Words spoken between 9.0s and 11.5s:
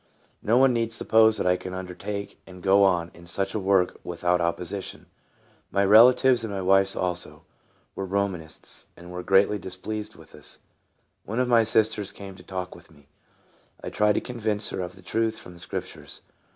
were greatly displeased with us. One of